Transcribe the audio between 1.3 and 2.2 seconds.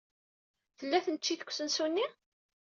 deg usensu-nni?